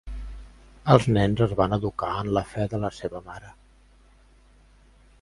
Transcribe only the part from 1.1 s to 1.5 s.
nens